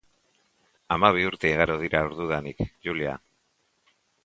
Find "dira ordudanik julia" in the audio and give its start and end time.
1.83-3.15